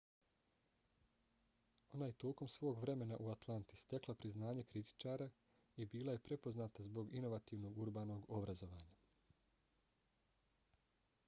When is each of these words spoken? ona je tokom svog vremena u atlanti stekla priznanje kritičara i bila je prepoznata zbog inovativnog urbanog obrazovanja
ona 1.97 2.07
je 2.09 2.15
tokom 2.23 2.47
svog 2.53 2.79
vremena 2.85 3.19
u 3.25 3.27
atlanti 3.33 3.77
stekla 3.81 4.15
priznanje 4.23 4.65
kritičara 4.73 5.29
i 5.75 5.87
bila 5.95 6.17
je 6.17 6.23
prepoznata 6.29 6.89
zbog 6.89 7.15
inovativnog 7.21 7.79
urbanog 7.87 8.25
obrazovanja 8.41 8.93